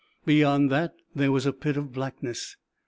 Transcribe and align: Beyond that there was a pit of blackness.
Beyond 0.25 0.71
that 0.71 0.95
there 1.13 1.31
was 1.31 1.45
a 1.45 1.53
pit 1.53 1.77
of 1.77 1.93
blackness. 1.93 2.55